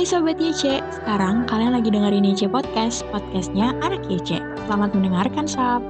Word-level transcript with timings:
Hai 0.00 0.08
Sobat 0.08 0.40
YC, 0.40 0.80
sekarang 0.96 1.44
kalian 1.44 1.76
lagi 1.76 1.92
dengerin 1.92 2.24
YC 2.24 2.48
Podcast, 2.48 3.04
podcastnya 3.12 3.76
anak 3.84 4.00
YC. 4.08 4.40
Selamat 4.64 4.96
mendengarkan, 4.96 5.44
Sob. 5.44 5.84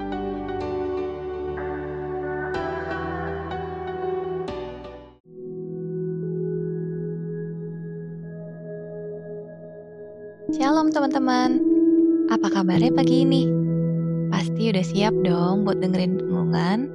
Shalom 10.58 10.90
teman-teman, 10.90 11.62
apa 12.34 12.50
kabarnya 12.50 12.90
pagi 12.90 13.22
ini? 13.22 13.46
Pasti 14.34 14.74
udah 14.74 14.82
siap 14.90 15.14
dong 15.22 15.62
buat 15.62 15.78
dengerin 15.78 16.18
renungan 16.18 16.90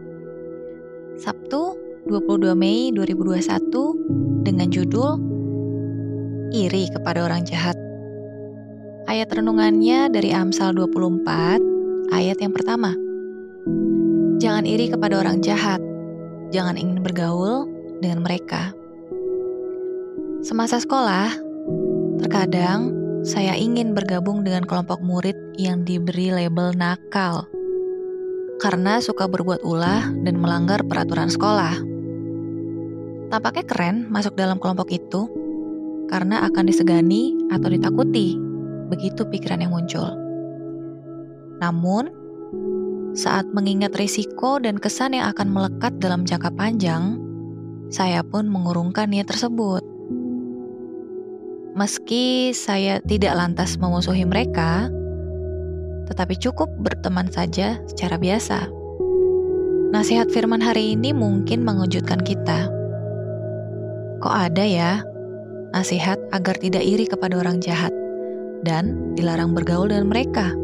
Sabtu 1.16 1.80
22 2.12 2.52
Mei 2.60 2.92
2021 2.92 4.44
dengan 4.44 4.68
judul 4.68 5.35
iri 6.50 6.92
kepada 6.92 7.26
orang 7.26 7.46
jahat. 7.48 7.78
Ayat 9.06 9.30
renungannya 9.30 10.10
dari 10.10 10.34
Amsal 10.34 10.74
24, 10.74 12.12
ayat 12.14 12.38
yang 12.42 12.54
pertama. 12.54 12.98
Jangan 14.42 14.66
iri 14.66 14.90
kepada 14.90 15.22
orang 15.22 15.40
jahat, 15.46 15.80
jangan 16.50 16.76
ingin 16.76 17.00
bergaul 17.06 17.70
dengan 18.02 18.26
mereka. 18.26 18.74
Semasa 20.46 20.78
sekolah, 20.82 21.34
terkadang 22.22 22.94
saya 23.26 23.58
ingin 23.58 23.98
bergabung 23.98 24.46
dengan 24.46 24.66
kelompok 24.66 25.02
murid 25.02 25.38
yang 25.58 25.82
diberi 25.82 26.30
label 26.30 26.76
nakal 26.78 27.50
karena 28.60 29.04
suka 29.04 29.28
berbuat 29.28 29.62
ulah 29.68 30.10
dan 30.24 30.40
melanggar 30.40 30.82
peraturan 30.88 31.28
sekolah. 31.28 31.76
Tampaknya 33.28 33.66
keren 33.68 33.98
masuk 34.08 34.38
dalam 34.38 34.62
kelompok 34.62 34.94
itu, 34.94 35.28
karena 36.10 36.46
akan 36.46 36.70
disegani 36.70 37.34
atau 37.50 37.70
ditakuti. 37.72 38.38
Begitu 38.92 39.26
pikiran 39.26 39.62
yang 39.66 39.74
muncul. 39.74 40.14
Namun, 41.60 42.12
saat 43.16 43.48
mengingat 43.56 43.96
risiko 43.96 44.60
dan 44.60 44.76
kesan 44.76 45.16
yang 45.16 45.32
akan 45.32 45.48
melekat 45.50 45.96
dalam 46.04 46.28
jangka 46.28 46.52
panjang, 46.54 47.16
saya 47.88 48.22
pun 48.22 48.52
mengurungkan 48.52 49.08
niat 49.08 49.32
tersebut. 49.32 49.82
Meski 51.76 52.56
saya 52.56 53.00
tidak 53.04 53.36
lantas 53.36 53.76
memusuhi 53.80 54.24
mereka, 54.24 54.88
tetapi 56.08 56.36
cukup 56.40 56.72
berteman 56.80 57.28
saja 57.32 57.80
secara 57.88 58.16
biasa. 58.20 58.68
Nasihat 59.96 60.28
firman 60.28 60.60
hari 60.60 60.96
ini 60.96 61.16
mungkin 61.16 61.64
mengejutkan 61.64 62.20
kita. 62.20 62.68
Kok 64.20 64.36
ada 64.52 64.64
ya 64.64 65.04
nasihat 65.76 66.16
agar 66.32 66.56
tidak 66.56 66.88
iri 66.88 67.04
kepada 67.04 67.36
orang 67.36 67.60
jahat 67.60 67.92
dan 68.64 69.12
dilarang 69.20 69.52
bergaul 69.52 69.92
dengan 69.92 70.08
mereka. 70.08 70.56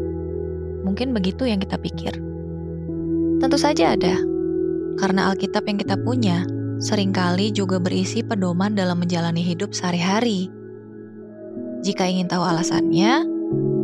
Mungkin 0.82 1.12
begitu 1.12 1.44
yang 1.44 1.60
kita 1.60 1.76
pikir. 1.76 2.16
Tentu 3.38 3.60
saja 3.60 3.92
ada, 3.92 4.16
karena 4.96 5.28
Alkitab 5.28 5.68
yang 5.68 5.76
kita 5.76 6.00
punya 6.00 6.48
sering 6.80 7.12
kali 7.12 7.52
juga 7.52 7.76
berisi 7.76 8.24
pedoman 8.24 8.72
dalam 8.72 8.98
menjalani 8.98 9.44
hidup 9.44 9.76
sehari-hari. 9.76 10.48
Jika 11.84 12.08
ingin 12.08 12.32
tahu 12.32 12.42
alasannya, 12.42 13.28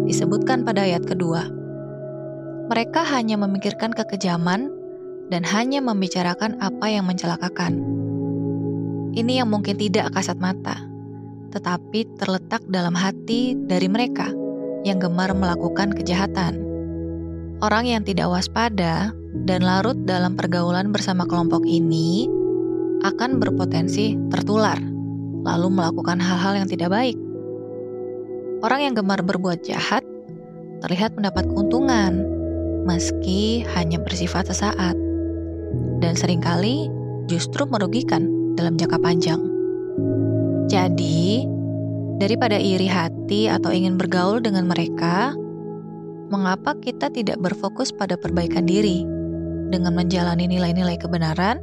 disebutkan 0.08 0.64
pada 0.64 0.88
ayat 0.88 1.04
kedua. 1.04 1.44
Mereka 2.72 3.04
hanya 3.04 3.36
memikirkan 3.36 3.92
kekejaman 3.92 4.72
dan 5.28 5.42
hanya 5.44 5.84
membicarakan 5.84 6.56
apa 6.58 6.86
yang 6.88 7.04
mencelakakan. 7.04 7.78
Ini 9.12 9.42
yang 9.44 9.48
mungkin 9.50 9.76
tidak 9.76 10.14
kasat 10.14 10.38
mata, 10.38 10.87
tetapi 11.52 12.04
terletak 12.20 12.60
dalam 12.68 12.92
hati 12.92 13.56
dari 13.56 13.88
mereka 13.88 14.28
yang 14.84 15.00
gemar 15.00 15.32
melakukan 15.32 15.92
kejahatan. 15.92 16.60
Orang 17.58 17.90
yang 17.90 18.06
tidak 18.06 18.30
waspada 18.30 19.10
dan 19.44 19.60
larut 19.66 19.98
dalam 20.06 20.38
pergaulan 20.38 20.94
bersama 20.94 21.26
kelompok 21.26 21.66
ini 21.66 22.30
akan 23.02 23.42
berpotensi 23.42 24.14
tertular, 24.30 24.78
lalu 25.42 25.68
melakukan 25.70 26.22
hal-hal 26.22 26.62
yang 26.62 26.68
tidak 26.70 26.90
baik. 26.94 27.18
Orang 28.62 28.82
yang 28.82 28.94
gemar 28.94 29.22
berbuat 29.22 29.62
jahat 29.66 30.02
terlihat 30.82 31.14
mendapat 31.18 31.46
keuntungan, 31.50 32.22
meski 32.86 33.66
hanya 33.74 33.98
bersifat 33.98 34.50
sesaat, 34.50 34.94
dan 35.98 36.14
sering 36.14 36.42
kali 36.42 36.86
justru 37.26 37.66
merugikan 37.66 38.54
dalam 38.54 38.78
jangka 38.78 38.98
panjang. 38.98 39.57
Jadi, 40.68 41.48
daripada 42.20 42.60
iri 42.60 42.84
hati 42.84 43.48
atau 43.48 43.72
ingin 43.72 43.96
bergaul 43.96 44.44
dengan 44.44 44.68
mereka, 44.68 45.32
mengapa 46.28 46.76
kita 46.76 47.08
tidak 47.08 47.40
berfokus 47.40 47.88
pada 47.88 48.20
perbaikan 48.20 48.68
diri 48.68 49.08
dengan 49.72 49.96
menjalani 49.96 50.44
nilai-nilai 50.44 51.00
kebenaran 51.00 51.56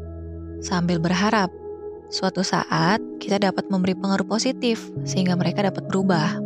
sambil 0.58 0.98
berharap 0.98 1.54
suatu 2.10 2.42
saat 2.42 2.98
kita 3.22 3.38
dapat 3.38 3.70
memberi 3.70 3.94
pengaruh 3.94 4.26
positif 4.26 4.90
sehingga 5.06 5.38
mereka 5.38 5.66
dapat 5.66 5.86
berubah. 5.86 6.42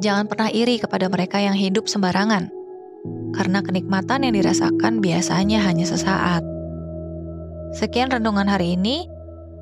Jangan 0.00 0.24
pernah 0.24 0.48
iri 0.48 0.80
kepada 0.80 1.10
mereka 1.12 1.42
yang 1.42 1.58
hidup 1.58 1.84
sembarangan, 1.84 2.48
karena 3.36 3.60
kenikmatan 3.60 4.24
yang 4.24 4.34
dirasakan 4.40 5.04
biasanya 5.04 5.58
hanya 5.68 5.84
sesaat. 5.84 6.40
Sekian 7.76 8.08
renungan 8.08 8.48
hari 8.48 8.78
ini. 8.78 9.17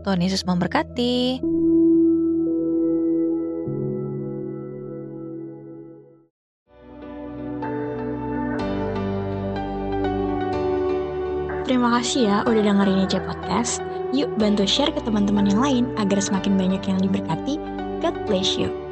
Tuhan 0.06 0.22
Yesus 0.22 0.46
memberkati. 0.46 1.42
Terima 11.66 11.98
kasih 11.98 12.30
ya 12.30 12.36
udah 12.46 12.62
dengerin 12.62 13.02
aja 13.02 13.18
podcast. 13.18 13.82
Yuk 14.14 14.30
bantu 14.38 14.62
share 14.62 14.94
ke 14.94 15.02
teman-teman 15.02 15.50
yang 15.50 15.58
lain 15.58 15.84
agar 15.98 16.22
semakin 16.22 16.54
banyak 16.54 16.86
yang 16.86 17.02
diberkati. 17.02 17.58
God 17.98 18.14
bless 18.30 18.54
you. 18.54 18.85